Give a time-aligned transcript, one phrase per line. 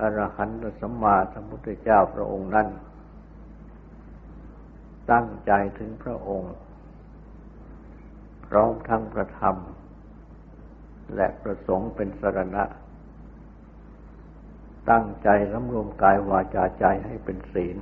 [0.00, 2.68] อรหันตสัมมาสัมพุทธเจ้าพระองค์นั้น
[5.10, 6.54] ตั้งใจถึงพระองค์
[8.46, 9.56] พร้อมทั้งประธรรม
[11.16, 12.64] และประสงค์เป็นสรณะ
[14.90, 17.76] ตั้งใจรำรวมกายวาจาใจให้เป็นศีล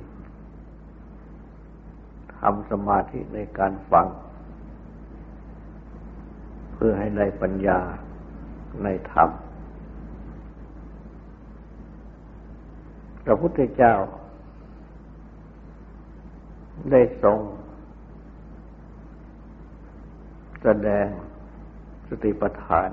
[2.37, 4.07] ทำสมาธิในการฟัง
[6.73, 7.79] เพื่อให้ได้ปัญญา
[8.83, 9.29] ในธรรม
[13.25, 13.93] พระพุทธเจ้า
[16.91, 17.39] ได้ทรง
[20.63, 21.07] แสดง
[22.07, 22.89] สติปัฏฐาน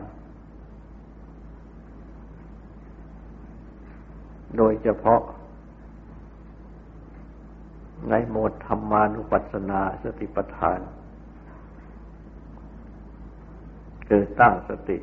[4.56, 5.20] โดยเฉพาะ
[8.10, 10.80] ในโหมดธรรมานุปัสสนาสติปัฏฐาน
[14.08, 14.98] คือตั้งสติ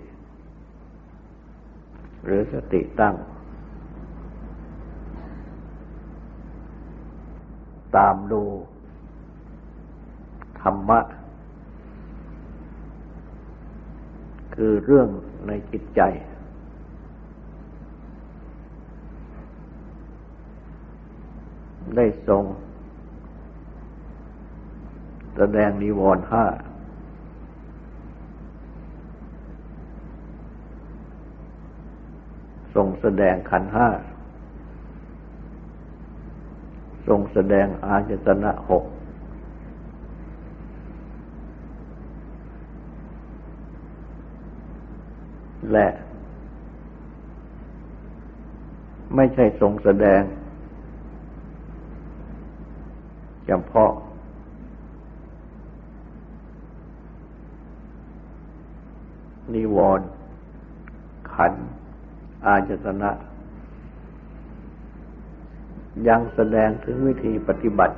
[2.26, 3.16] หรือสติตั้ง
[7.96, 8.44] ตามดู
[10.62, 11.00] ธรรมะ
[14.56, 15.08] คือเรื่อง
[15.48, 16.02] ในจิตใจ
[21.96, 22.44] ได้ทรง
[25.38, 26.46] แสดงนิวรณ์ห้า
[32.76, 33.90] ทรงแสดงขันห้า
[37.08, 38.84] ทรงแสดงอาจตนะหก
[45.72, 45.88] และ
[49.16, 50.22] ไม่ใช่ทรงแสดง
[53.68, 53.92] เพาะ
[59.54, 60.08] นิวรณ์
[61.34, 61.54] ขัน
[62.46, 63.12] อาจตนะ
[66.08, 67.96] ยังแสดงถึงวิธีปฏิบัติ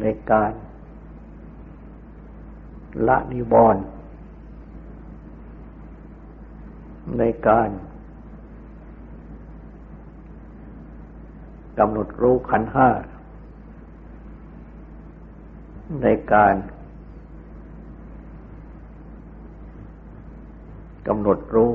[0.00, 0.52] ในการ
[3.08, 3.82] ละนิวรณ์
[7.18, 7.68] ในการ
[11.78, 12.88] กำหนดรู้ขันห้า
[16.02, 16.54] ในการ
[21.08, 21.72] กำหนดรู้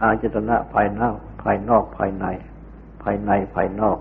[0.00, 2.26] อาจตนะภายนอกภายนอกภายใน
[3.02, 3.98] ภายในภายนอก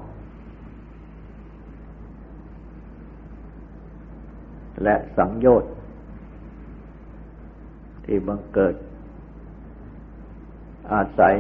[4.84, 5.72] และสังโยชน์
[8.06, 8.75] ที่บังเกิด
[10.91, 11.35] อาศัย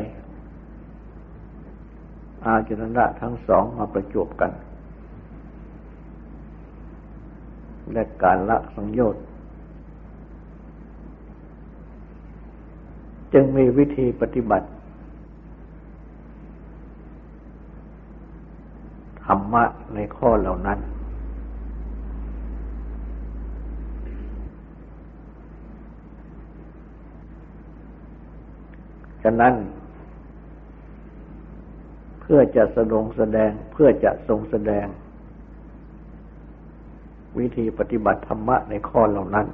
[2.45, 4.51] อาจตนะทั้งสองมาประจบกัน
[7.93, 9.23] และการละสังโยชน์
[13.33, 14.67] จึงมีวิธีปฏิบัติ
[19.25, 20.79] ธรรมะในข้อเหล่านั้น
[29.23, 29.53] ฉะนั้น
[32.21, 34.85] เพื่อจะสดงแสดงเพื่อจะทรงแสดง
[37.39, 39.47] วิธีปฏิบัติธรรมะในข้อเหล่านั้น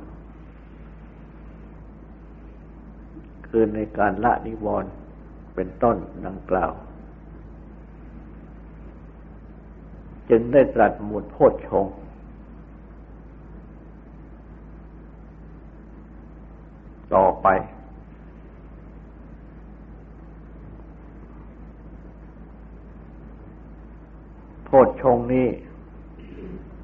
[3.59, 4.91] คือในการละนิวรณ์
[5.55, 6.71] เป็นต้นดังกล่าว
[10.29, 11.85] จึงได้ตรัสหมวดโพชฌง
[17.15, 17.47] ต่อไป
[24.65, 25.47] โพชฌงนี้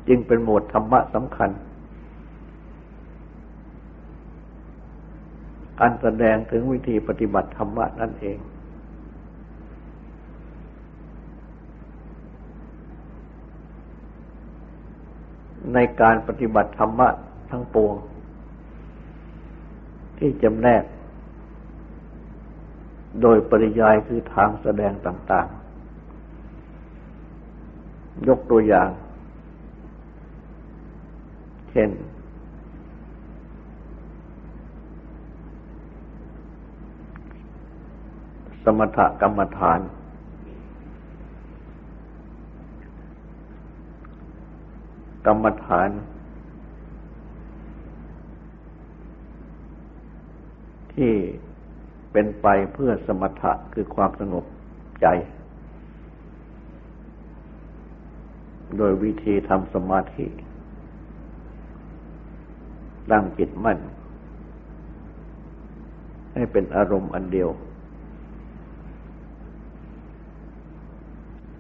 [0.08, 1.50] จึงเป็นหมวดธรรมะสำคัญ
[5.80, 8.38] อันแสดงถึงวิธีปฏิบัติธรรมะนั่นเอง
[15.74, 17.08] ในการปฏิบัติธรรมะ
[17.52, 17.96] ทั้งปวง
[20.18, 20.84] ที่จำแนก
[23.22, 25.64] โดยปริยายคือทางแสดงต่างๆ
[28.28, 28.90] ยกตัวอย่าง
[31.72, 31.90] เช่น
[38.66, 39.80] สมถกรรมฐาน
[45.26, 45.90] กรรมฐาน
[50.94, 51.14] ที่
[52.12, 54.46] เป็นไปเพื่อสมถะคือความสงบ
[55.02, 55.08] ใจ
[58.78, 60.28] โดยวิธีทำสมาธิ
[63.12, 63.80] ตั้งจิตมั่น
[66.34, 67.50] ให้เป็นอารมณ์อันเดียว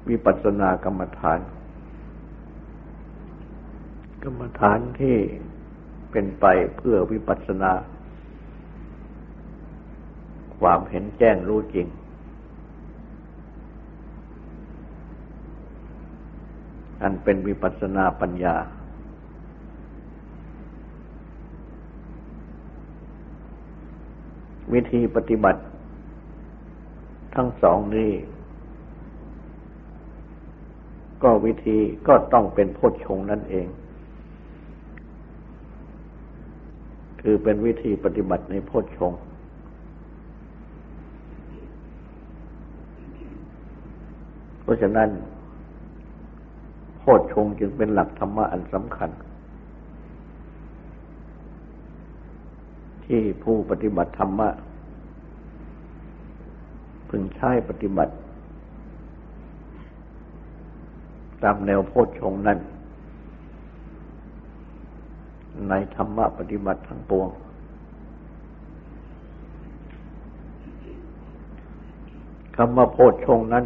[0.09, 1.39] วิปัสสนากรรมฐาน
[4.23, 5.17] กรรมฐานที่
[6.11, 6.45] เป็นไป
[6.77, 7.71] เพื่อวิปัสสนา
[10.59, 11.87] ความเห็นแจ้งรู้จริง
[17.01, 18.55] อันเป็นวิปัสสนาปัญญา
[24.73, 25.61] วิธีปฏิบัติ
[27.35, 28.11] ทั้งสองนี้
[31.23, 31.77] ก็วิธี
[32.07, 33.67] ก็ต้องเป็นโพชฌงนั่นเอง
[37.21, 39.13] คือเป็นวิธีปฏิบัติในโพชฌง
[44.63, 45.09] เพราะฉะนั้น
[46.99, 49.09] โพชฌงจึงเป็นหลักธรรมะอันสำคัญ
[53.05, 54.49] ที่ผู้ปฏิบัติธรรมะ
[57.09, 58.13] พึงใช้ปฏิบัติ
[61.43, 62.59] ตามแนวโพชฌงนั้น
[65.69, 67.29] ในธรรมะปฏิบัติทั้งปวง
[72.55, 73.65] คำว่าโพชฌงนั้น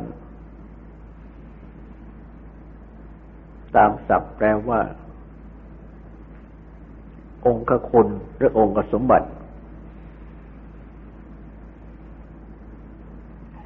[3.76, 4.80] ตามศัพท์แปลว่า
[7.46, 9.28] องค์คุณหรือองค์สมบัติ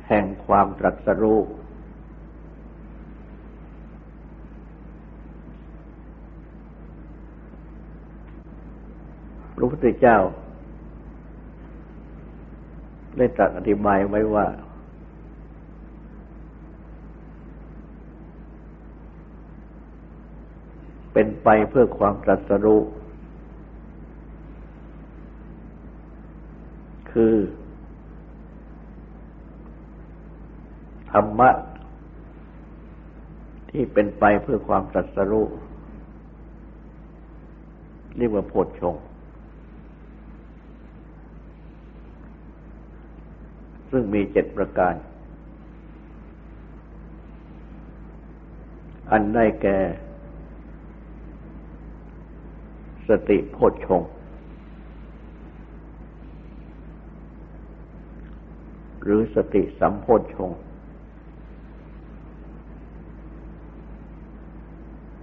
[0.08, 1.40] แห่งความตรัสรู้
[9.62, 10.18] ระพุทธเจ้า
[13.18, 14.46] ได้ตรัสอธิบายไว้ว่า
[21.14, 22.82] เป็นไปเพื่อความตรัสรู้
[27.12, 27.36] คือ
[31.12, 31.50] ธรรมะ
[33.72, 35.46] ที่เป็นไปเพื่อความตรัสรู้
[38.18, 38.96] เรียกว่าโพชฌง
[43.92, 44.94] ซึ่งมีเจ็ดประการ
[49.12, 49.78] อันได้แก่
[53.08, 54.02] สติโพชฌง
[59.04, 60.52] หรือสติสัมโพชฌง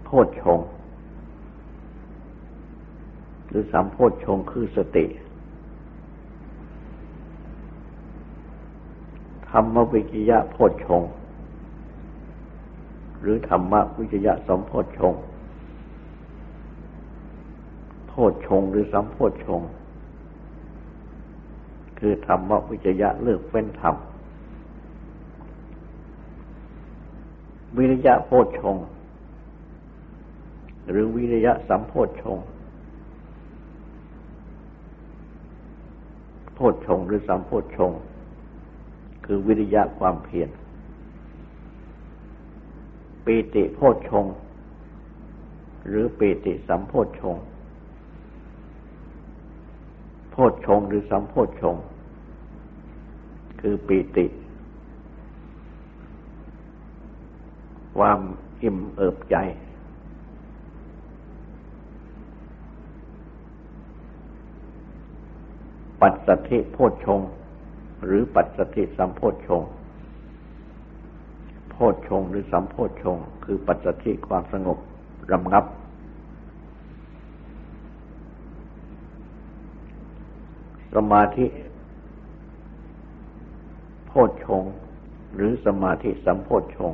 [0.04, 0.60] โพชฌง
[3.48, 5.04] หรือสามโพชฌงคือสติ
[9.50, 11.02] ธรรมวิจยะโพชฌง
[13.20, 15.14] หรือธรรมวิจยะสมโพชฌง
[18.08, 19.62] โพชฌงหรือสัมโพชฌง
[21.98, 23.96] คือธรรมวิจยะเลือกเฟ้นธรรม
[27.76, 28.76] วิริยะโพชฌง
[30.90, 32.38] หรือวิริยะสัมโพชฌง
[36.54, 37.92] โพชฌงหรือสัมโพชฌง
[39.30, 40.50] คือวิริยะความเพียร
[43.24, 44.26] ปีติโพชฌง
[45.88, 47.36] หรือปีติสัมโพชฌง
[50.30, 51.76] โพชฌงหรือสัมโพชฌง
[53.60, 54.26] คือปีติ
[57.96, 58.20] ความ
[58.62, 59.36] อิ่มเอิบใจ
[66.00, 67.22] ปัจสัทธิโพชฌง
[68.04, 69.62] หรือปัจสัทธิสัมโพชฌง
[71.70, 74.78] โพชฌงหรือสัมโพชฌงคือปัจสัทธิความสงบ
[75.32, 75.64] รำงับ
[80.94, 81.46] สมาธิ
[84.06, 84.64] โพชฌง
[85.34, 86.92] หรือสมาธิสัมโพชฌง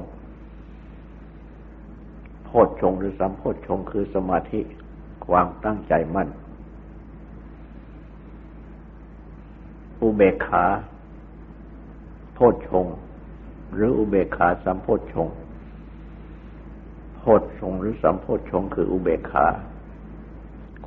[2.44, 4.60] โพชฌงหรือสัมโพชฌงคือสมาธิ
[5.26, 6.28] ความตั้งใจมั่น
[10.00, 10.64] อุเบกขา
[12.34, 12.86] โพชฌง
[13.74, 15.28] หรืออุเบกขาสัมโพชฌง
[17.18, 19.46] โพชฌงหรือสัมโพชฌงคืออุเบกขา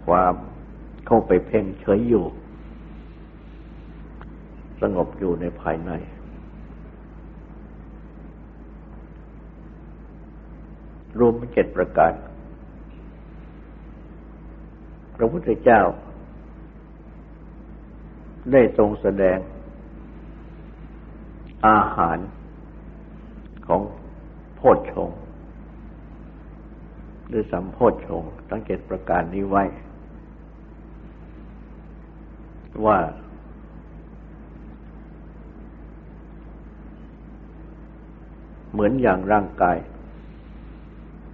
[0.04, 0.34] ความ
[1.06, 2.26] เข้าไปเพ่งเฉยอยู่
[4.82, 5.92] สงบอยู่ในภายใน
[11.20, 12.14] รวมเเจ็ดประการ
[15.16, 15.82] พระพุทธเจ้า
[18.52, 19.38] ได้ทรงแสดง
[21.68, 22.18] อาหาร
[23.68, 23.82] ของ
[24.56, 25.10] โพชฌง
[27.28, 29.64] หรือสัมโพชฌงทั้งเจ็ดประการนี้ไว้
[32.86, 32.98] ว่า
[38.72, 39.78] เหมือนอย่างร่างกาย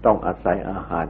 [0.05, 1.07] ต้องอาศัยอาหาร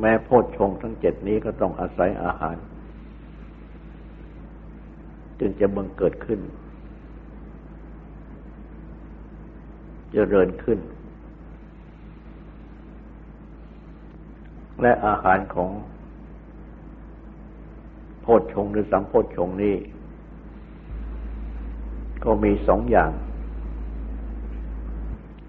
[0.00, 2.56] แม้โพชฌงทั้งเจ็ดนี้ก็ต้องอาศัยอาหาร
[5.40, 6.42] จึงจะบังเกิดขึ้นจ
[10.12, 10.78] เจริญขึ้น
[14.82, 15.70] และอาหารของ
[18.20, 19.76] โพชฌงหรือสัมโพชฌงนี้
[22.24, 23.10] ก็มีสองอย่าง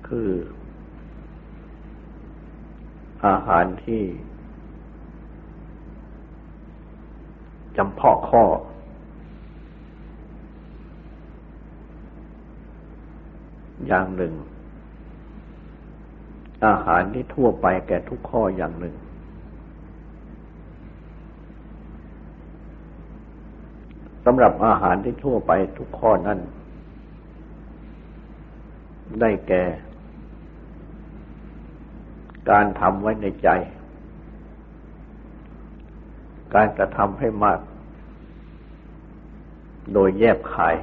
[0.07, 0.29] คือ
[3.25, 4.03] อาหารที่
[7.77, 8.43] จำเพาะข้อ
[13.85, 14.33] อย่างหนึ่ง
[16.65, 18.95] อาหารที่ทั่วไปแก่ทุกข้ออย่างหนึ่ง
[24.25, 26.39] สำหรับอาหารที่ทั่วไปทุกข้อนั้น
[29.21, 29.63] ได้แก่
[32.49, 33.49] การทำไว้ในใจ
[36.55, 37.59] การกระทำให้มาก
[39.93, 40.75] โดยแยบขาย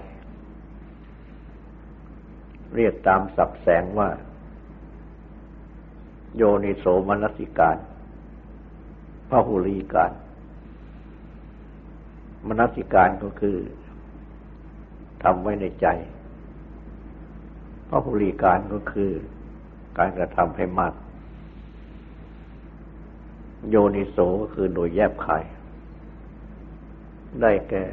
[2.77, 4.09] เรียกตามสับแสงว่า
[6.37, 7.77] โยนิโสมนสิการ
[9.29, 10.13] พหุลีการ
[12.49, 13.57] มนสิการก็คือ
[15.23, 15.87] ทำไว้ในใจ
[17.89, 19.11] พหุลีการก็คือ
[19.99, 20.95] การกระทำให้มาก
[23.71, 25.45] โยนิโสก็คือโดยแยบขาย
[27.41, 27.85] ได้แก่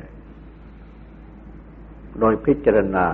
[2.20, 3.06] โดยพิจารณา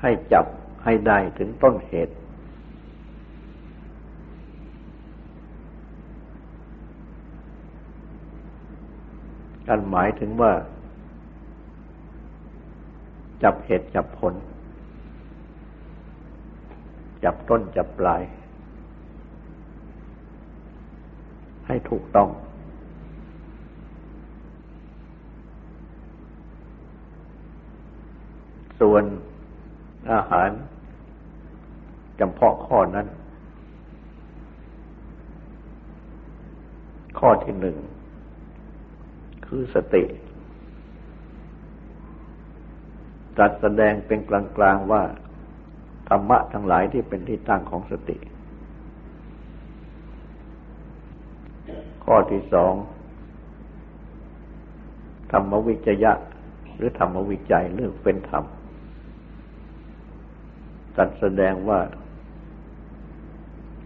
[0.00, 0.46] ให้จับ
[0.84, 2.14] ให้ได้ถึงต้นเหตุ
[9.68, 10.52] การหมายถึงว่า
[13.42, 14.34] จับเหตุจับผล
[17.24, 18.22] จับต้นจับปลาย
[21.66, 22.28] ให้ถูกต้อง
[28.80, 29.04] ส่วน
[30.12, 30.50] อาหาร
[32.20, 33.06] จำเพาะข้อนั้น
[37.18, 37.76] ข้อที่หนึ่ง
[39.46, 40.04] คือสติ
[43.38, 44.30] จัดแสดงเป็นก
[44.62, 45.02] ลางๆว่า
[46.08, 48.16] ธรรมะทั้งหลายที่เป็นที่ตั้งของสติ
[52.04, 52.74] ข้อที่สอง
[55.32, 56.12] ธรรมวิจยะ
[56.76, 58.44] หรือธรรมวิจัยเรื่องเป็นธรรม
[60.96, 61.80] ตัดแสดงว่า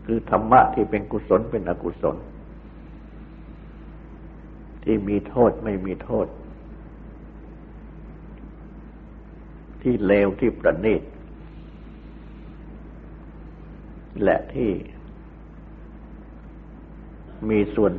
[0.07, 2.17] คือธรรมะที่เป็นกุศลเป็นอกุศล
[4.85, 6.27] ที่มีโทษไม่มีโทษ
[9.83, 11.03] ที่เลวที่ประณีต
[14.23, 14.71] และที่
[17.51, 17.93] มีส่วน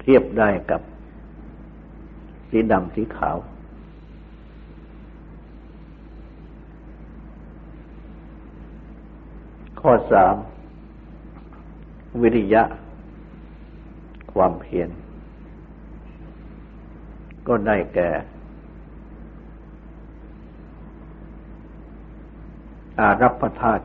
[0.00, 0.80] เทียบได้กับ
[2.48, 3.36] สีดำสีขาว
[9.80, 10.34] ข้อสาม
[12.20, 12.62] วิริยะ
[14.32, 14.88] ความเพียร
[17.46, 18.10] ก็ได้แก่
[23.00, 23.84] อารัพธาตุ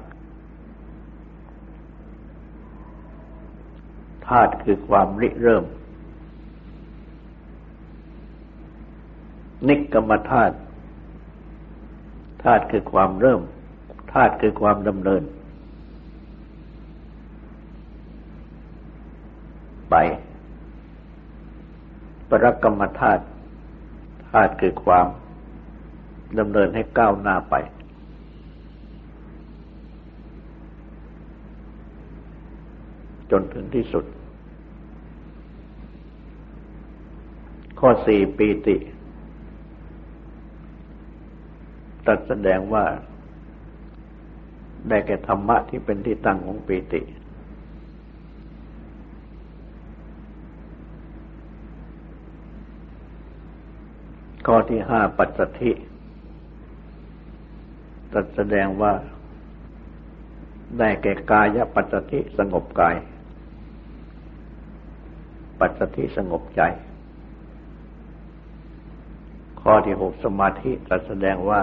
[4.27, 5.65] ธาตุคือความริเริ่ม
[9.67, 10.55] นิกรรมธาตุ
[12.43, 13.41] ธาตุคือความเริ่ม
[14.13, 15.23] ธาตุคือความดำเนิน
[19.89, 19.95] ไป
[22.29, 23.23] ปรกรรมธาตุ
[24.31, 25.07] ธาตุคือความ
[26.39, 27.55] ดำเนินให้ก้าวหน้าไป
[33.31, 34.05] จนถึงที่สุด
[37.79, 38.75] ข้อสี่ปีติ
[42.07, 42.85] ตัดแสดงว่า
[44.89, 47.01] ได้แก่ธรรมะที่เป็นที่ตั้งของปีติ
[54.51, 55.71] ข้อที่ห้าปัจสถิ
[58.13, 58.93] ตัดแสดงว่า
[60.79, 62.95] ได้แก่กายปัจจติสงบกาย
[65.59, 66.61] ปัจจติสงบใจ
[69.61, 71.61] ข้อที่หกสมาธิตัดแสดงว่า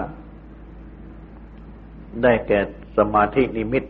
[2.23, 2.59] ได้แก่
[2.97, 3.83] สมาธินิมิต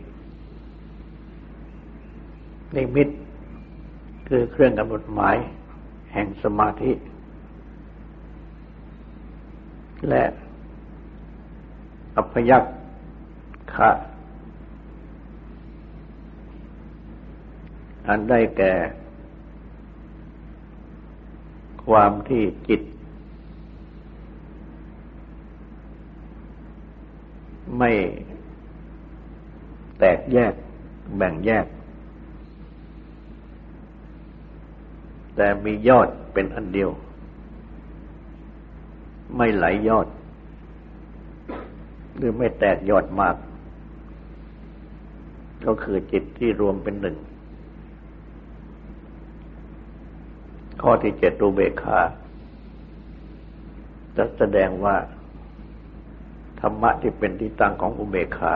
[2.76, 3.08] นิมิต
[4.28, 5.36] คือเครื่องกำหนดหมาย
[6.12, 6.92] แห่งสมาธิ
[10.10, 10.24] และ
[12.16, 12.64] อัพยัก
[13.74, 13.90] ขะ
[18.06, 18.74] อันได้แก่
[21.84, 22.80] ความที่จิต
[27.78, 27.90] ไม่
[29.98, 30.54] แตกแยก
[31.16, 31.66] แบ่งแยก
[35.36, 36.90] แต่มียอดเป็นอันเดียว
[39.36, 40.06] ไม่ไหลยอด
[42.16, 43.36] หรือไม่แตกยอดมาก
[45.66, 47.16] ก็คือจิตที่รวมเป็นหนึ่ง
[50.82, 52.00] ข้อที่เจ็ดรูเบคา
[54.16, 54.96] จะแสดงว่า
[56.60, 58.54] ธรรมะที่เป็นที่ตั้งของอุเบกขา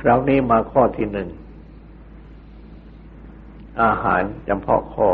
[0.00, 1.28] คราวนี้มาข้อที่หนึ่ง
[3.82, 5.08] อาหารจำเพาะข้อ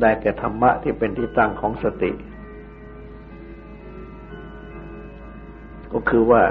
[0.00, 2.12] ได้แก่ธรรมะที่เป็นที่ตั้งของสติ
[5.92, 6.42] ก็คือว่า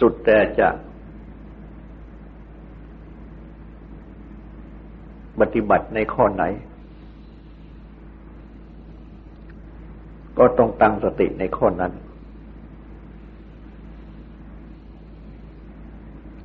[0.00, 0.68] สุดแต่จะ
[5.40, 6.44] ปฏิบัติในข้อไหน
[10.38, 11.92] ก็ต้องตั้งสติในข้อนั้น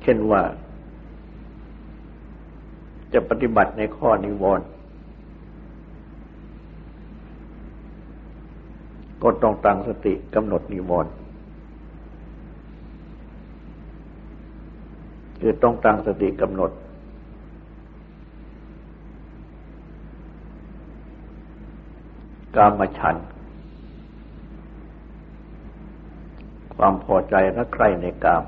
[0.02, 0.42] เช่นว่า
[3.14, 4.66] จะปฏิบัติในข้อนิวรณ์
[9.22, 11.12] ก็ต้องตั้งสติกำหนดนิวรณ์
[15.40, 16.70] คือต้องตั้งสติกำหนด
[22.56, 23.16] กามฉัน
[26.76, 28.42] ความพอใจและใครในกาม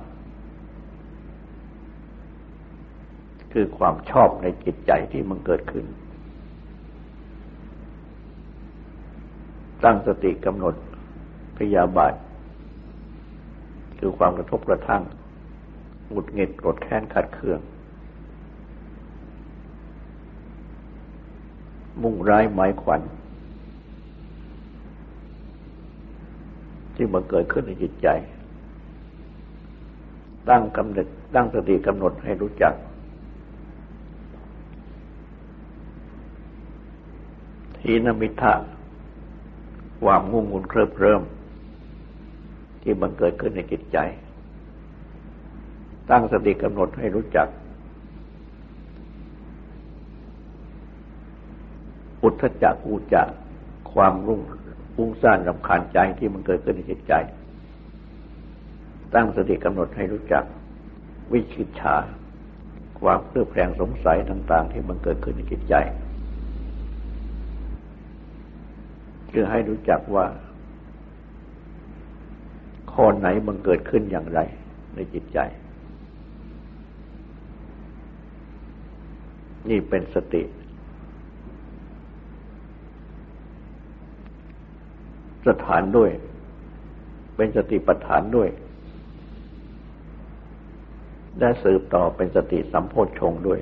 [3.59, 5.87] คือความชอบในจิตใจที่มันเกิดขึ้น
[9.85, 10.75] ตั้งสติกำหนด
[11.59, 12.15] พยาบาท
[13.99, 15.03] คือความกระทบกระทั่ง
[16.09, 17.61] หงุดหงิดกดแค้นขัดเคือง
[22.03, 23.01] มุ่งร้ายหมายขวัญ
[26.95, 28.09] ที่มันเกิดขึ้นในจิตใจ
[30.49, 32.75] ตั้งกำหนดตั้งสติกำหนดให้รู้จัก
[37.85, 38.53] ทีนมิทะ
[40.03, 41.23] ความงุ่งงุนเคลิบเคลิ้ม
[42.83, 43.99] ที่บังเกิดขึ้นในจิตใจ
[46.11, 47.49] ตั้งสติกำหนดให้รู้จัก
[52.23, 53.23] อุทธจักกูจะ
[53.93, 54.41] ความรุ่ง
[54.97, 57.13] รุ่งซ่านรำคาญใจที่มันเกิดขึ้นในจิตใจ
[59.15, 60.45] ตั้งสติกำหนดให้รู้จัก
[61.33, 61.97] วิชิตชา
[63.01, 65.75] ความเครือบแคลงสงสัยต่าง ๆ ที่มันเกิดขึ้นในจิตใจ
[69.37, 70.27] คือให้รู้จักว่า
[72.93, 74.41] ข้อไหนมันเกิดขึ้นอย่างไร
[74.95, 75.39] ในจิตใจ
[79.69, 80.43] นี่เป็นสติ
[85.47, 86.11] สถานด้วย
[87.37, 88.49] เป็นสติปัฏฐานด้วย
[91.41, 93.61] ได้สืบต่อเป็นสติสัมโพชฌงด้วย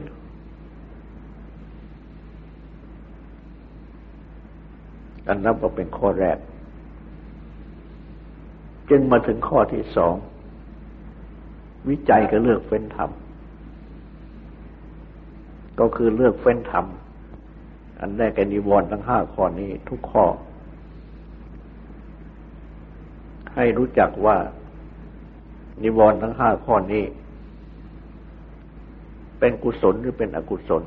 [5.29, 6.39] อันนับว่าเป็นข้อแรก
[8.91, 10.15] จึงมาถึงข้อที่สอง
[11.89, 13.11] วิจัยกับเลือกเฟ้นธรรม
[15.81, 16.87] ก็คือเลือกเฟ้นธรรม
[18.01, 20.25] อันแรกแกนิวรณ์ทั้งห้าข้อนี้ทุกข้อ
[23.55, 24.37] ให้รู้จักว่า
[25.83, 27.05] นิวรณ์ทั้งห้าข้อนี้
[29.39, 30.83] เป็นกุศลหรือเป็นอกุศล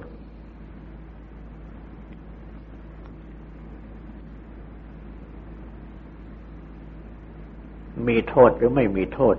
[8.08, 9.36] มีโทษหรือไม่มีโทษ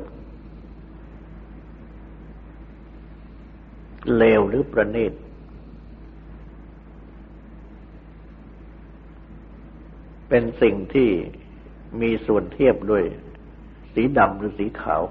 [4.16, 5.12] เลวหรือประณีต
[10.28, 11.10] เป็นสิ่งที่
[12.00, 13.04] มีส่วนเทียบด้วย
[13.94, 15.02] สีดำหรือสีขาว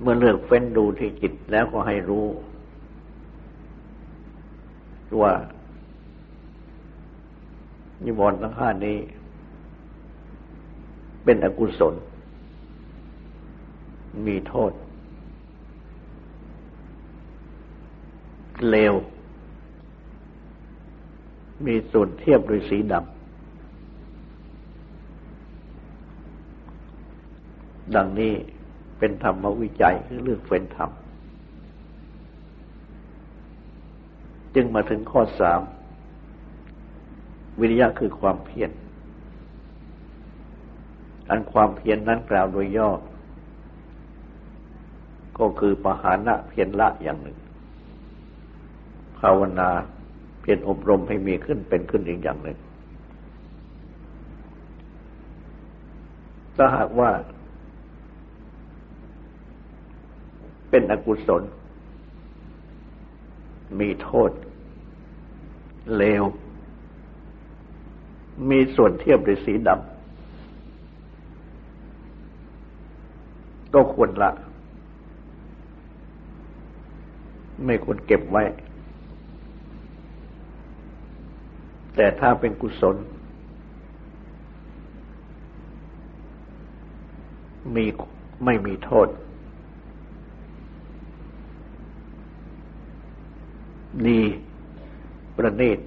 [0.00, 2.26] เมื่อเลือกเฟ้นดูที่จิตแล้วก็ให้รู้
[5.20, 5.32] ว่า
[8.04, 8.98] นิวรณ์ทั้งห้านี้
[11.24, 11.94] เป็นอกุศล
[14.26, 14.72] มีโทษ
[18.68, 18.94] เลว
[21.66, 23.16] มีส่วนเทียบด้วยสีดำ
[27.94, 28.32] ดังนี้
[28.98, 30.90] เป็นธรรมวิจัยคือเรื่องเฟ้นธรรม
[34.54, 35.60] จึงมาถึงข้อสาม
[37.60, 38.70] วิริยะคือความเพียร
[41.30, 42.90] อันความเพียรนนั้นกล่าวโดยย่อ
[45.38, 47.38] ก็คือปหานะเพียรละอย่างหนึ่ง
[49.18, 49.70] ภาวนา
[50.40, 52.58] เพียรอบรมให้มีขึ้นเป็นขึ้นอีกอย่างหนึ่ง
[56.56, 57.10] ถ้าหากว่า
[60.70, 61.42] เป็นอกุศล
[63.80, 64.30] มีโทษ
[65.96, 66.24] เลว
[68.50, 69.80] มีส่วนเทียบด้วยสีดำ
[73.74, 74.30] ก็ควรละ
[77.64, 78.44] ไม่ควรเก็บไว้
[81.94, 82.96] แต่ถ้าเป็นกุศล
[87.74, 87.86] มี
[88.44, 89.08] ไม่มีโทษ
[94.06, 94.20] ดี
[95.36, 95.78] ประณีต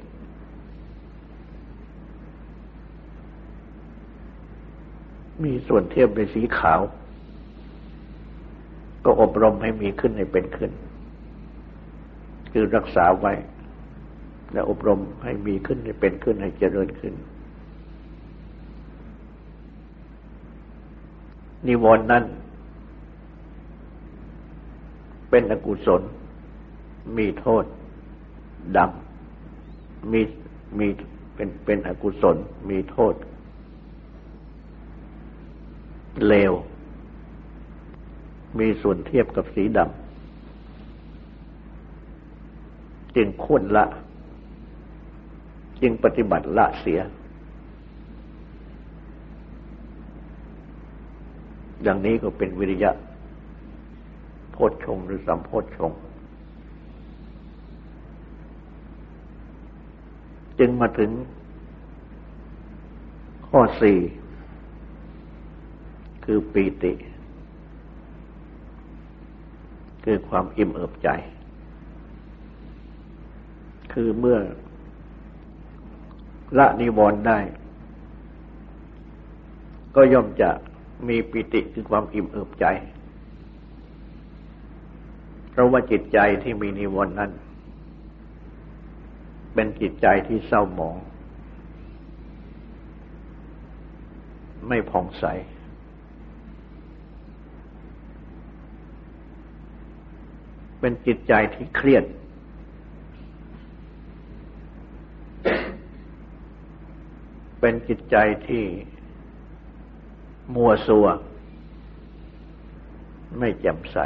[5.44, 6.82] มีส่วนเทียบในสีขาว
[9.06, 10.72] ก็อบรมให้มีขึ้นให้เป็นขึ้น
[12.52, 13.34] คือรักษาไว้
[14.54, 17.14] และอบรมให้มีขึ้นให้เป็นขึ้นให้เจริญขึ้น
[21.68, 22.24] นิวรณ์นั้น
[25.30, 26.02] เป็นอกุศล
[27.18, 27.66] มีโทษ
[28.78, 30.22] ดำมี
[30.78, 30.88] มี
[31.36, 32.36] เป็นเป็นอกุศล
[32.70, 33.14] มีโทษ
[36.28, 36.54] เลว
[38.60, 39.92] มีส่วนเทียบกับสีดำ
[43.16, 43.86] จึงควรละ
[45.82, 47.00] จึงปฏิบัติละเสีย
[51.84, 52.92] อย่างนี้ก็เป็นวิริยะ
[54.52, 56.00] โพชฌงหรือสัมโพชฌงค์
[60.60, 61.12] จึงมาถึง
[63.48, 63.98] ข้อสี่
[66.32, 66.94] คือปีติ
[70.06, 71.10] คือความอิ่มเอิบใจ
[73.94, 74.38] คือเมื่อ
[76.58, 77.40] ละนิวรณ์ได้
[79.96, 80.50] ก็ย่อมจะ
[81.08, 82.66] มีปิติคือความอิ่มเอิบใจ
[85.52, 87.32] เพราะว่าจิตใจที่มีนิวรณ์นั้น
[89.54, 90.98] เป็นจิตใจที่เศร้าหมอง
[94.68, 95.26] ไม่ผ่องใส
[100.90, 102.06] เป็นจิตใจที่เครียด
[107.60, 108.16] เป็นจิตใจ
[108.48, 108.66] ที่
[110.56, 111.08] มัวซัว
[113.38, 113.98] ไม่แจ่มใส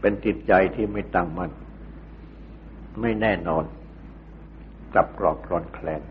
[0.00, 1.50] เป็นจิตใจที่ไม่ตั้งมัน่น
[3.00, 3.64] ไม่แน่นอน
[4.92, 6.02] กลับกรอกกรอนแคลน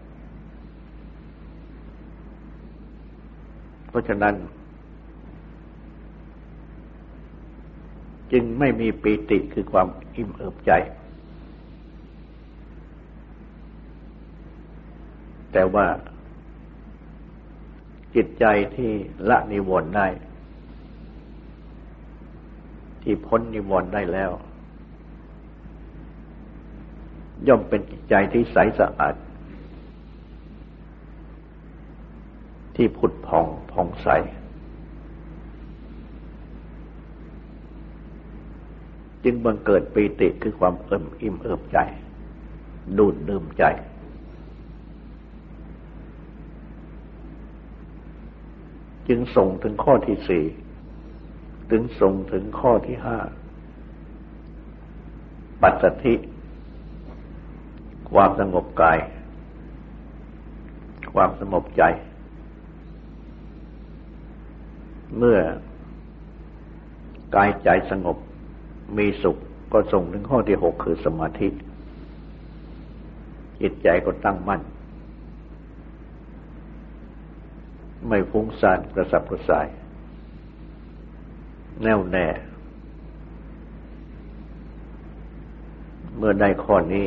[3.90, 4.36] เพราะฉะนั้น
[8.32, 10.72] จึงไม่มีปีติคือความอิ่มเอิบใจ
[15.52, 15.88] แต่ว่า
[18.16, 18.92] จิตใจที่
[19.30, 20.08] ละนิวรณ์ได้
[23.04, 24.32] ที่พ้นนิวรณ์ได้แล้ว
[27.48, 29.16] ย่อมเป็นจิตใจที่ใสสะอาด
[32.76, 34.08] ที่ผุดผ่องผ่องใส
[39.26, 41.78] จึงบังเกิดปีติคือความเอิ่มอิ่มเอิบใจ
[42.98, 43.64] ดูดดื่มใจ
[49.08, 50.44] จึงส่งถึงข้อที่สี่
[51.72, 53.18] ถึงส่งถึงข้อที่ห้า
[55.62, 56.14] ปัจสถิ
[58.12, 58.98] ความสงบกาย
[61.14, 61.84] ความสงบใจ
[65.18, 65.40] เมื่อ
[67.36, 68.18] กายใจสงบ
[68.98, 69.38] มีสุข
[69.74, 71.48] ก็ส่งถึงข้อที่หกคือสมาธิ
[73.62, 74.62] จิตใจก็ตั้งมั่น
[78.08, 79.68] ไม่ฟุ้งซ่านกระสับกระส่าย
[81.84, 82.28] แน่วแน่
[86.18, 87.06] เมื่อได้ข้อนี้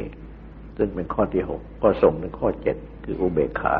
[0.76, 3.74] ซึ่งเป็นข้อที่หกก็ส่งถึงข้อเจ็ดคืออุเบกขา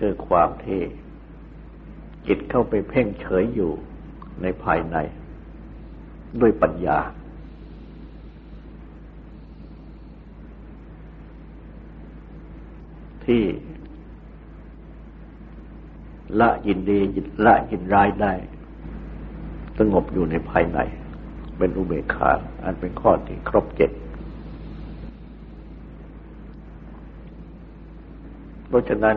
[0.00, 0.82] คือความที่
[2.26, 3.72] จิตเข้าไปเพ่งเฉยอยู่
[4.42, 4.96] ในภายใน
[6.40, 6.98] ด้วยปัญญา
[13.24, 13.42] ที่
[16.40, 16.98] ละยินดี
[17.46, 18.32] ละยินร้ายได้
[19.78, 20.78] สงบอยู่ในภายใน
[21.58, 22.30] เป็นอุเบกขา
[22.64, 23.90] อันเป็นข้อที่ครบเจ็ด
[28.68, 29.16] เพราะฉะนั้น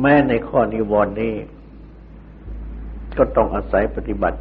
[0.00, 1.34] แม้ในข้อนิวรณ์นี้
[3.18, 4.38] ก็ต้องอาศัยปฏิบัติ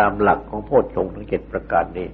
[0.00, 2.08] ตามหลักของโพชฌงทั้งเจ็ดประการนี้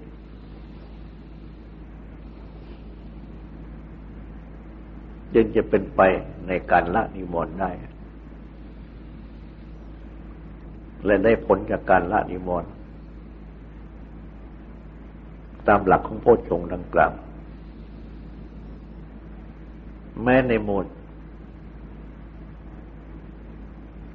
[5.35, 6.01] จึงจะเป็นไป
[6.49, 7.71] ในการละนิวรณ์ได้
[11.05, 12.71] และได้ผลจากการละนิวรณ์
[15.69, 17.13] ตามหลักของโพชฌงดังกล่าว
[20.23, 20.87] แม้ในโมด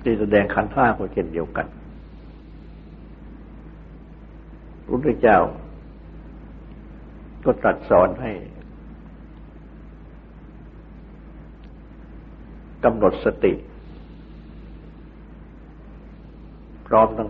[0.01, 1.67] ที่แสดงขันธ์ห้าก็เช่นเดียวกัน
[4.91, 5.39] พระพุทธเจ้า
[7.45, 8.31] ก็ตรัสสอนให้
[12.83, 13.53] กำหนดสติ
[16.87, 17.29] พร้อมทั้ง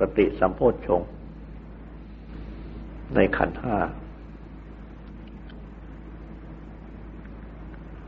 [0.00, 1.02] สติสัมโพชฌง
[3.14, 3.76] ในขันห้า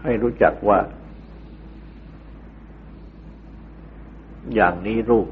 [0.03, 0.79] ให้รู้จักว่า
[4.55, 5.29] อย่างนี้รูป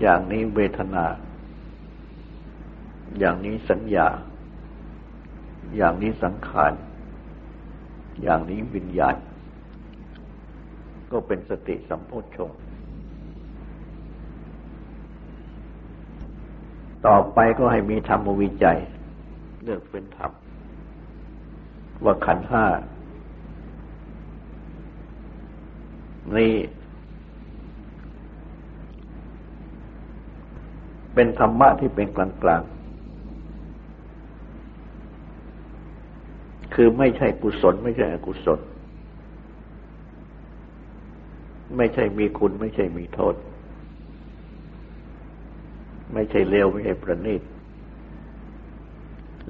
[0.00, 1.04] อย่างนี้เวทนา
[3.18, 4.08] อย่างนี้สัญญา
[5.76, 6.72] อย่างนี้สังขาร
[8.22, 9.16] อย่างนี้วิญญาณ
[11.10, 12.50] ก็เป็นสติสัมโพชฌง
[17.06, 18.78] ต่อไปก็ให้มีธรรมวิจัย
[19.62, 20.32] เลือกเป็นธรรม
[22.04, 22.64] ว่าขันห้า
[26.36, 26.54] นี่
[31.20, 38.60] เป็นธรรมะที่เป็นกลางๆคือไม่ใช่กุศล ไม่ใช่อกุศล
[41.76, 43.34] ไม่ใช่มีคุณไม่ใช่มีโทษ
[46.14, 47.42] ไม่ใช่เลวไม่ใช่ประณีต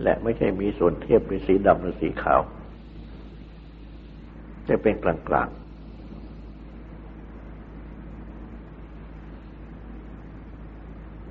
[0.02, 2.40] และไม่ใช่มีส่วนเทียบในสีดำหรือสีขาว
[4.68, 5.48] จะเป็นกลางกลาง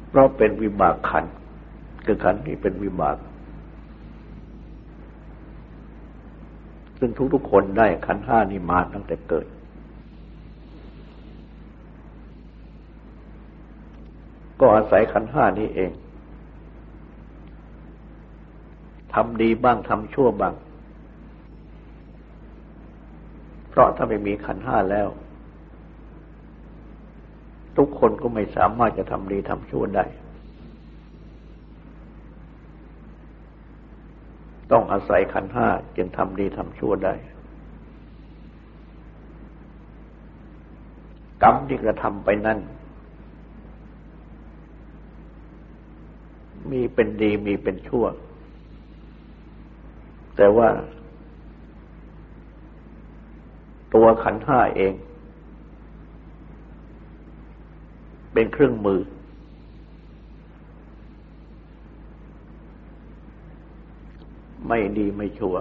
[0.10, 1.26] เพราะเป็นวิบากขัน
[2.06, 3.18] คือขันที่เป็นวิบาก
[7.00, 9.46] ซึ่งทุกๆคนได้ขันห้านี้มาตั้งแต่เกิด
[14.60, 15.92] ก็อาศัยขันห้านี้เอง
[19.14, 20.54] ทำดีบ้างทำชั่วบ้าง
[23.70, 25.08] เพราะถ้าไม่มีขันห้าแล้ว
[27.80, 30.06] ทุกคนก็ไม่สามารถจะทำดีทำชั่วได้
[34.72, 37.14] ต้องอาศัยขันห้าจึงทำดีทำชั่วได้
[41.44, 42.60] กรรมที่กระทำไปนั่น
[46.72, 48.06] มีเป็นดีมีเป็นชั่ว
[50.36, 50.70] แต่ว่า
[53.94, 54.94] ตัวขันห้าเอง
[58.40, 59.02] เป็นเครื่องมือ
[64.68, 65.56] ไม่ดีไม่ชั่ว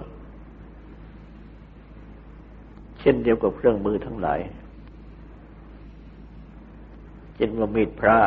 [2.99, 4.39] เช่นเดียวกับเครื่องมือทั้งหลาย
[7.35, 8.17] เช่นว่ามีดพระ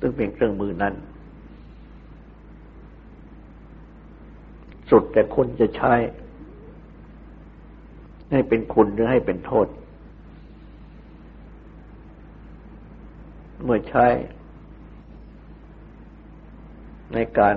[0.00, 0.94] ซึ่งเป็นเครื่องมือนั้น
[4.90, 5.92] สุดแต่คนจะใช้
[8.30, 9.68] ให้เป็นคุณหรือให้เป็นโทษ
[13.64, 14.06] เมื่อใช้
[17.14, 17.56] ในการ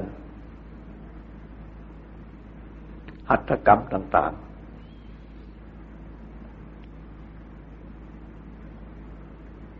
[3.29, 4.47] หัตถกรรมต่าง ๆ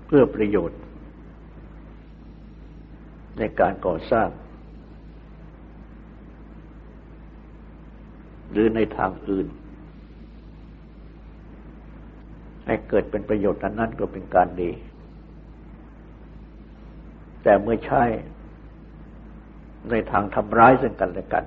[0.06, 0.80] เพื่อประโยชน์
[3.38, 4.30] ในการก่อสร้าง
[8.52, 9.48] หรือในทางอื่น
[12.66, 14.72] ให้เกิดเป็นประโยชน์นั้นก็เป็นการดี
[17.50, 18.04] แต่เมื่อใช้
[19.90, 21.46] ในทางทำร้ายซึ่งกันและกัน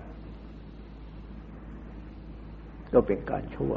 [2.92, 3.74] ก็เป็นการชั่ว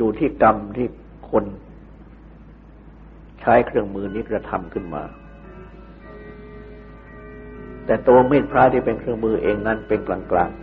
[0.00, 0.88] ดูที่กรรมที่
[1.30, 1.44] คน
[3.40, 5.02] ใช้เครื่องมือนี้กระทำขึ้นมา
[7.86, 10.61] แต่ตัวมีดพระที่เป็นเครื่องมือเองนั้นเป็นกลางๆ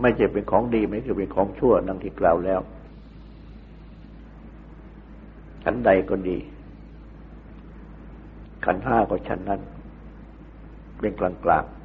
[0.00, 2.60] ไม่ใช่เป็นของดีไม่ใช่เป็นของชั่วดังที่กล่าวแล้ว
[5.64, 6.38] ชั้นใดก็ดี
[8.64, 9.60] ขันห้าก็ชั้นนั้น
[11.00, 11.80] เป็นกลางๆ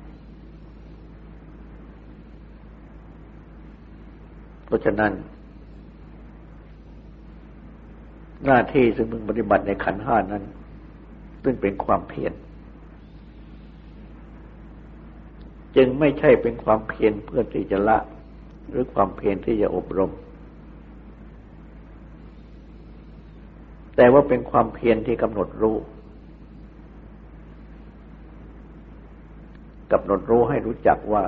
[4.66, 5.12] เพราะฉะนั้น
[8.46, 10.44] หน้าที่ซึ่งมึงปฏิบัติในขันห้านั้น
[11.44, 12.34] ซึ่งเป็นความเพียร
[15.76, 17.98] จึงไม่ใช่เป็นความเพียรเพื่อที่จะละ
[18.70, 20.12] หรือความเพียรที่จะอบรม
[23.96, 25.78] แต่ว่าเป็นความเพียรที่กำหนดรู้
[29.92, 31.24] กำหนดรู้ให้รู้จักว่า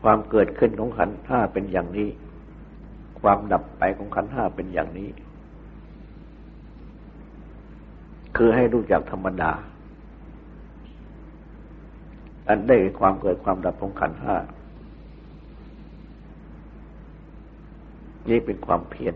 [0.00, 2.08] ความเกิดขึ้นของขันห้าเป็นอย่างนี้
[3.20, 5.08] ความดับไปของขันห้าเป็นอย่างนี้
[8.36, 9.52] คือให้รู้จักธรรมดา
[12.50, 14.36] อันได้ความเกิดความดับของขันห้า
[18.28, 19.14] นี่เป็นความเพียร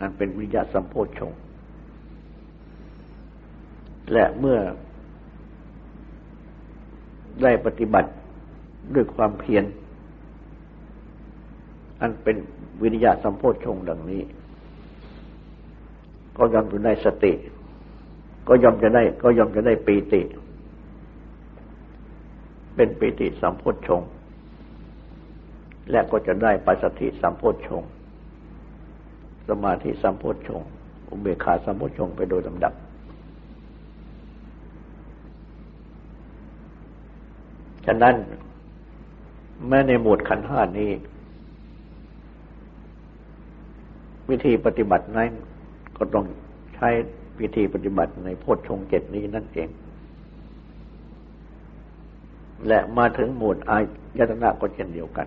[0.00, 1.32] อันเป็นวิญญาสัมโพชง
[4.12, 4.58] และเมื่อ
[7.42, 8.10] ได้ปฏิบัติ
[8.94, 9.64] ด้วยความเพียร
[12.00, 12.36] อันเป็น
[12.82, 14.22] วิริยะสัมโพชงดังนี้
[16.36, 17.32] ก็ย่อมจะได้สติ
[18.48, 20.22] ก็ย่อมจะได้ ก็ย่อมจะได้ปีติ
[22.74, 24.02] เป็นปีติสัมโพชง
[25.90, 27.82] และก็จะได้ปัสสติสัมโพชง
[29.48, 30.62] สมาธิสัมโพชง
[31.08, 32.74] อุเบกขาสัมโพชงไปโดยลำดับ
[37.86, 38.14] ฉะนั้น
[39.68, 40.90] แม้ในหมวดขันห้านี้
[44.30, 45.30] วิธีปฏิบัตินั้น
[45.96, 46.24] ก็ต้อง
[46.74, 46.88] ใช้
[47.40, 49.68] วิธีปฏิบัติในโพชฌงเจ็ดนี้นั่นเอง
[52.68, 53.78] และมาถึงหมวดอา
[54.18, 55.26] ยตนะก็เช่นเดียวกัน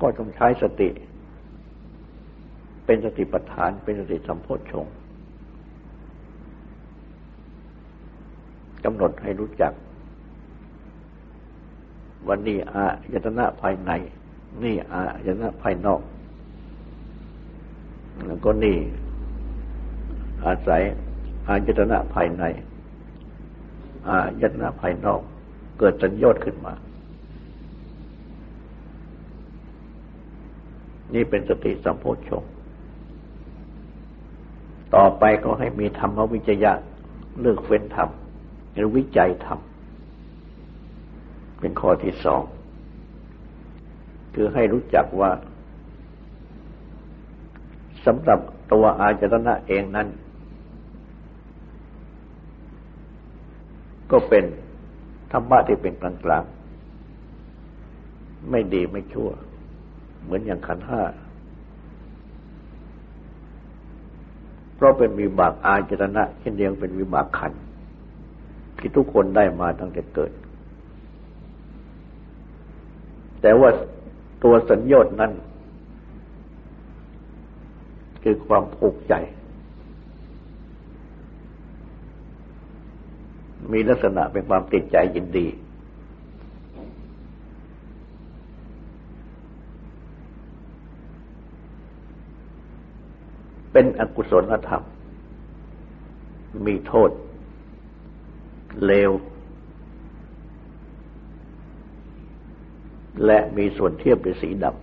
[0.00, 0.88] ก็ต้องใช้สติ
[2.86, 4.86] เป็นสติปัฏฐาน เป็นสติสัมโพชฌง
[8.84, 9.72] กำหนดให้รู้จัก
[12.28, 13.90] วันนี้อายตนะภายใน
[14.62, 16.00] นี่อายตนะภายนอก
[18.26, 18.78] แล้วก็นี่
[20.44, 20.82] อาศัย
[21.48, 22.44] อายตนะภายใน
[24.08, 25.20] อายตนะภายนอก
[25.78, 26.72] เกิดสัญญอดขึ้นมา
[31.14, 32.44] นี่เป็นสติสัมโพชฌง
[34.94, 36.72] ต่อไปก็ให้มีธรรมวิจยะ
[37.40, 38.08] เลือกเฟ้นธรรม
[38.74, 39.58] หรือวิจัยธรรม
[41.60, 42.42] เป็นข้อที่สอง
[44.34, 45.30] คือให้รู้จักว่า
[48.06, 48.40] สำหรับ
[48.72, 50.08] ตัวอาจตนะเองนั้น
[54.12, 54.44] ก็เป็น
[55.32, 59.30] ธรรมะที่เป็นกลางๆไม่ดีไม่ชั่ว
[60.22, 61.02] เหมือนอย่างขันห้า
[64.74, 67.52] เพราะเป็นวิบากอาจตนะเช่นเดียวเป็นวิบากขัน
[68.78, 70.32] ที่ทุกคนได้มาตั้งแต่เกิด
[73.42, 73.70] แต่ว่า
[74.42, 75.32] ตัวสัญญาณนั้น
[78.22, 79.14] คือความผูกใจ
[83.72, 85.46] มีลักษณะเป็นความติดใจยินดี
[93.72, 94.82] เป็นอกุศลธรรม
[96.66, 97.10] มีโทษ
[98.84, 99.10] เลว
[103.26, 104.76] และมีส่วนเทียบด้วยสีดำ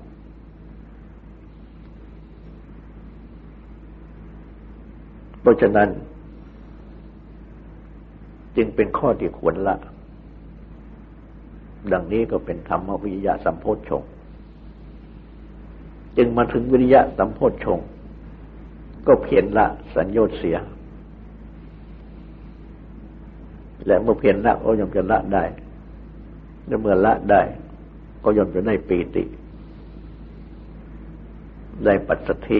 [5.41, 5.89] เพราะฉะนั้น
[8.55, 9.75] จึงเป็นข้อที่ควรละ
[11.91, 14.03] ดังนี้ก็เป็นธรรมวิยะสัมโพชฌง
[16.17, 17.79] จึงมาถึงวิริยะสัมโพชฌง
[19.07, 20.57] ก็เพียรละสัญญต์เสีย
[23.85, 25.43] และเมื่อเพียรละก็ย่อมจะละได้
[26.67, 27.41] และเมื่อละได้
[28.23, 29.23] ก็ย่อมจะได้ปีติ
[31.85, 32.59] ได้ปัสสธิ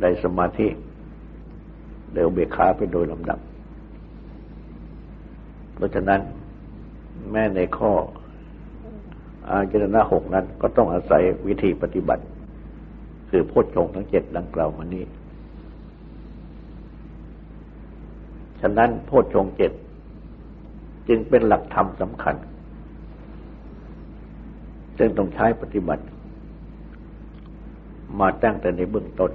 [0.00, 0.68] ได้สมาธิ
[2.12, 3.38] เดี๋ยวเบขาไปโดยลำดับ
[5.74, 6.20] เพราะฉะนั้น
[7.30, 7.92] แม้ในข้อ
[9.48, 12.24] อาจารณะหกนั้นก็ต้องอาศัยวิธีปฏิบัติ
[13.30, 15.04] คือโพชฌงทั้งเจ็ดดังกล่าวมานี้
[18.60, 19.72] ฉะนั้นโพชฌงเจ็ด
[21.08, 22.34] จึงเป็นหลักธรรมสำคัญ
[24.98, 26.04] จึงต้องใช้ปฏิบัติ
[28.20, 29.32] มาตั้งแต่ในเบื้องต้น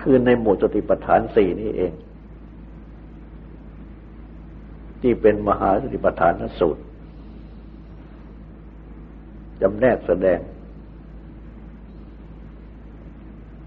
[0.00, 1.92] คือในหมู่สติปัฏฐานสี่นี้เอง
[5.06, 6.82] ที่เป็นมหาสติปัฏฐานสูตร
[9.60, 10.38] จำแนกแสดง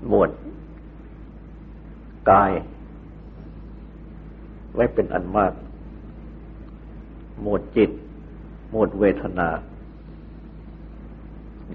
[0.08, 0.30] หมวด
[2.30, 2.52] กาย
[4.74, 5.54] ไว้เป็นอันมาก
[7.42, 7.90] หมวดจิต
[8.72, 9.50] หมวดเวทนา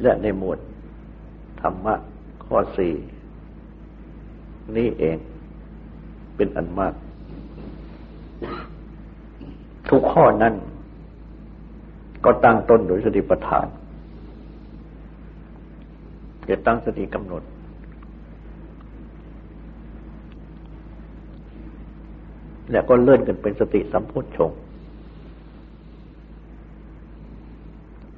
[0.03, 0.59] และในหมวด
[1.61, 1.95] ธรรมะ
[2.45, 2.95] ข้อสี่
[4.77, 5.17] นี่เอง
[6.37, 6.95] เป็นอันมาก
[9.93, 10.55] ทุกข้อนั้น
[12.25, 13.67] ก็ตั้งต้นโดยสติปัฏฐาน
[16.49, 17.43] จะตั้งสติกำหนด
[22.71, 24.51] แล้วก็เลื่อนกันเป็นสติสัมโพชฌง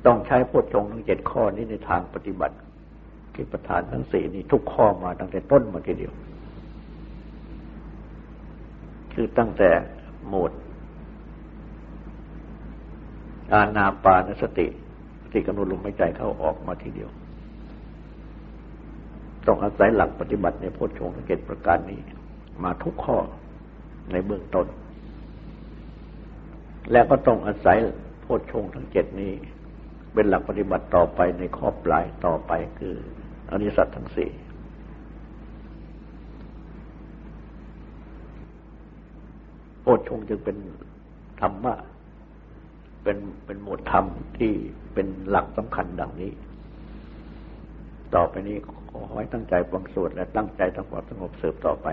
[0.06, 2.56] ต้องใช้โพชฌงทั้งเจ็ดข้อนี้ในทางปฏิบัติ
[3.34, 6.12] ที่ประธานทั้งสี่นี้ทุกข้อมาตั้งแต่ต้นมาทีเดียว
[9.14, 9.70] คือตั้งแต่
[10.28, 10.52] หมวด
[13.54, 14.66] อาณาปานสติ
[15.30, 17.10] ที่กำหนดลมหายใจเข้าออกมาทีเดียว
[19.46, 22.00] ต้องอาศัยหลักปฏิบัติในโพชฌงค์เกตประการนี้
[22.62, 23.16] มาทุกข้อ
[24.12, 24.66] ในเบื้องต้น
[26.92, 27.76] และก็ต้องอาศัย
[28.20, 29.32] โพชฌงค์ทั้งเจ็ดนี้
[30.12, 32.94] เป็นหลักปฏิบัติต่อไปในข้อปลายต่อไปคือ
[33.50, 34.30] อริสัตทั้งสี่
[39.80, 40.56] โพชฌงค์จึงเป็น
[41.40, 41.74] ธรรมะ
[43.04, 44.06] เป็นเป็นหมวดธรรม
[44.38, 44.52] ที่
[44.94, 46.32] เป็นหลักสำคัญดังนี้
[48.14, 48.56] ต่อไปนี้
[48.90, 51.86] ขอให้ตั้งใจฟังสวดและตั้งใจทำความสงบสืบต่อไป